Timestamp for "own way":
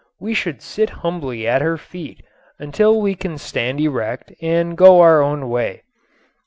5.21-5.83